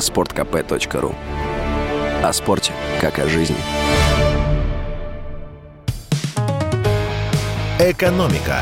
[0.00, 1.14] sportkp.ru
[2.22, 3.56] О спорте, как о жизни.
[7.78, 8.58] «Экономика»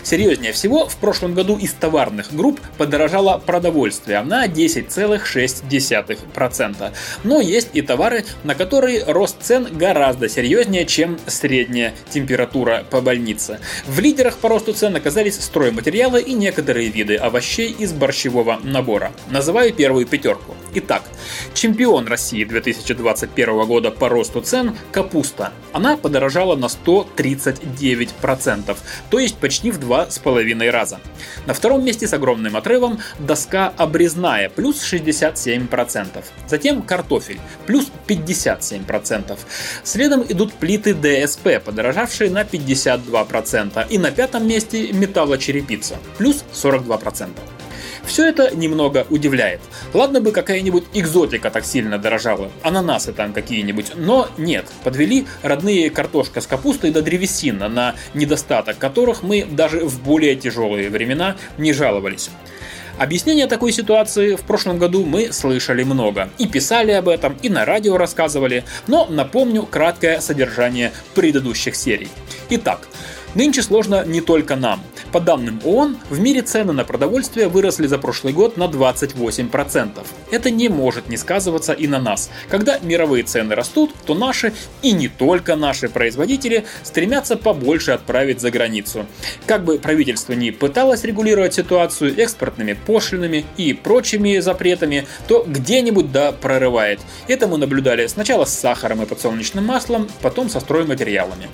[0.02, 6.92] Серьезнее всего, в прошлом году из товарных групп подорожало продовольствие на 10,6%.
[7.24, 13.58] Но есть и товары, на которые рост цен гораздо серьезнее, чем средняя температура по больнице.
[13.86, 19.12] В лидерах по росту цен оказались стройматериалы и некоторые виды овощей из борщевого набора.
[19.30, 20.54] Называю первую пятерку.
[20.78, 21.04] Итак,
[21.54, 25.54] чемпион России 2021 года по росту цен– капуста.
[25.72, 28.76] Она подорожала на 139%,
[29.08, 31.00] то есть почти в два с половиной раза.
[31.46, 36.22] На втором месте с огромным отрывом доска обрезная– плюс 67%.
[36.46, 39.38] Затем картофель– плюс 57%.
[39.82, 43.86] Следом идут плиты ДСП, подорожавшие на 52%.
[43.88, 47.30] И на пятом месте металлочерепица– плюс 42%.
[48.06, 49.60] Все это немного удивляет.
[49.92, 56.40] Ладно бы какая-нибудь экзотика так сильно дорожала, ананасы там какие-нибудь, но нет, подвели родные картошка
[56.40, 62.30] с капустой до древесина, на недостаток которых мы даже в более тяжелые времена не жаловались.
[62.98, 66.30] Объяснение такой ситуации в прошлом году мы слышали много.
[66.38, 72.08] И писали об этом, и на радио рассказывали, но напомню краткое содержание предыдущих серий.
[72.48, 72.88] Итак,
[73.36, 74.82] Нынче сложно не только нам.
[75.12, 80.06] По данным ООН, в мире цены на продовольствие выросли за прошлый год на 28%.
[80.30, 82.30] Это не может не сказываться и на нас.
[82.48, 88.50] Когда мировые цены растут, то наши и не только наши производители стремятся побольше отправить за
[88.50, 89.06] границу.
[89.46, 96.32] Как бы правительство ни пыталось регулировать ситуацию экспортными пошлинами и прочими запретами, то где-нибудь да
[96.32, 97.00] прорывает.
[97.28, 101.48] Это мы наблюдали сначала с сахаром и подсолнечным маслом, потом со стройматериалами.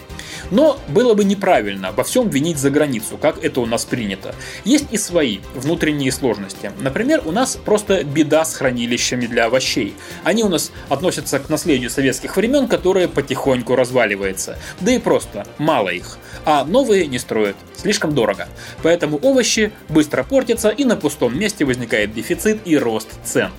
[0.51, 4.35] Но было бы неправильно во всем винить за границу, как это у нас принято.
[4.65, 6.73] Есть и свои внутренние сложности.
[6.81, 9.95] Например, у нас просто беда с хранилищами для овощей.
[10.25, 14.59] Они у нас относятся к наследию советских времен, которое потихоньку разваливается.
[14.81, 16.19] Да и просто мало их.
[16.45, 17.57] А новые не строят.
[17.77, 18.49] Слишком дорого.
[18.83, 23.51] Поэтому овощи быстро портятся и на пустом месте возникает дефицит и рост цен.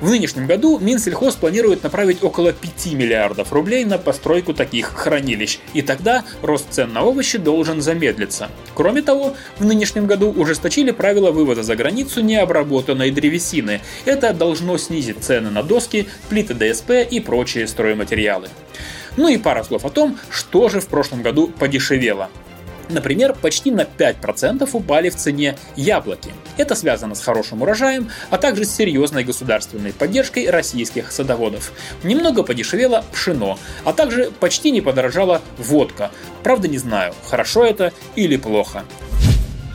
[0.00, 5.82] В нынешнем году Минсельхоз планирует направить около 5 миллиардов рублей на постройку таких хранилищ, и
[5.82, 8.48] тогда рост цен на овощи должен замедлиться.
[8.74, 13.82] Кроме того, в нынешнем году ужесточили правила вывоза за границу необработанной древесины.
[14.06, 18.48] Это должно снизить цены на доски, плиты ДСП и прочие стройматериалы.
[19.18, 22.30] Ну и пара слов о том, что же в прошлом году подешевело.
[22.90, 26.32] Например, почти на 5% упали в цене яблоки.
[26.56, 31.72] Это связано с хорошим урожаем, а также с серьезной государственной поддержкой российских садоводов.
[32.02, 36.10] Немного подешевело пшено, а также почти не подорожала водка.
[36.42, 38.84] Правда не знаю, хорошо это или плохо.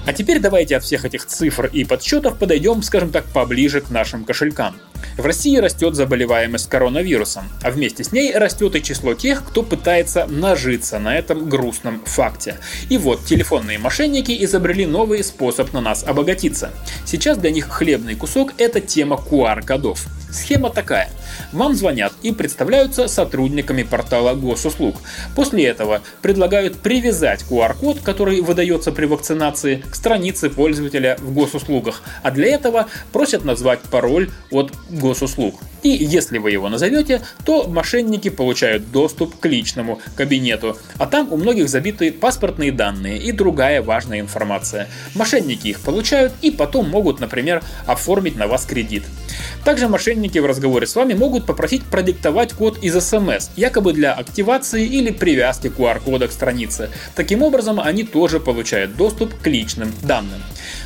[0.05, 4.23] А теперь давайте от всех этих цифр и подсчетов подойдем, скажем так, поближе к нашим
[4.23, 4.75] кошелькам.
[5.17, 10.25] В России растет заболеваемость коронавирусом, а вместе с ней растет и число тех, кто пытается
[10.27, 12.57] нажиться на этом грустном факте.
[12.89, 16.71] И вот телефонные мошенники изобрели новый способ на нас обогатиться.
[17.05, 20.05] Сейчас для них хлебный кусок– это тема QR-кодов.
[20.35, 21.09] Схема такая.
[21.53, 24.97] Вам звонят и представляются сотрудниками портала госуслуг.
[25.33, 32.31] После этого предлагают привязать QR-код, который выдается при вакцинации, к странице пользователя в госуслугах, а
[32.31, 35.59] для этого просят назвать пароль от госуслуг.
[35.85, 41.37] И если вы его назовете, то мошенники получают доступ к личному кабинету, а там у
[41.37, 44.87] многих забиты паспортные данные и другая важная информация.
[45.13, 49.03] Мошенники их получают и потом могут, например, оформить на вас кредит.
[49.63, 54.87] Также мошенники в разговоре с вами могут попросить продиктовать код из смс, якобы для активации
[54.87, 56.89] или привязки QR-кода к странице.
[57.15, 60.41] Таким образом, они тоже получают доступ к личным данным.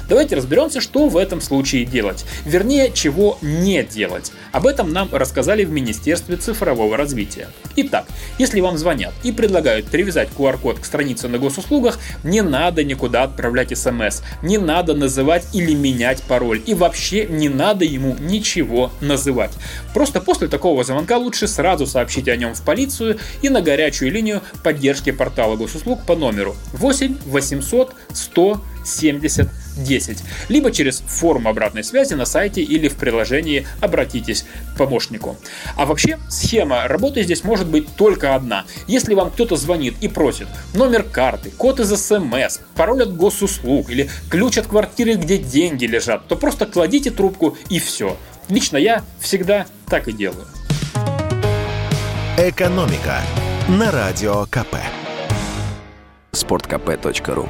[0.10, 2.26] Давайте разберемся, что в этом случае делать.
[2.44, 4.32] Вернее, чего не делать.
[4.52, 7.50] Об этом нам рассказали в Министерстве цифрового развития.
[7.76, 8.06] Итак,
[8.38, 13.78] если вам звонят и предлагают привязать QR-код к странице на госуслугах, не надо никуда отправлять
[13.78, 19.52] смс, не надо называть или менять пароль, и вообще не надо ему ничего называть.
[19.94, 24.42] Просто после такого звонка лучше сразу сообщить о нем в полицию и на горячую линию
[24.64, 29.50] поддержки портала госуслуг по номеру 8 800 100 70
[29.84, 35.38] 10, либо через форму обратной связи на сайте или в приложении «Обратитесь к помощнику».
[35.76, 38.66] А вообще, схема работы здесь может быть только одна.
[38.88, 44.10] Если вам кто-то звонит и просит номер карты, код из СМС, пароль от госуслуг или
[44.30, 48.18] ключ от квартиры, где деньги лежат, то просто кладите трубку и все.
[48.50, 50.48] Лично я всегда так и делаю.
[52.38, 53.22] «Экономика»
[53.68, 54.78] на Радио КП.
[56.32, 57.50] Спорткп.ру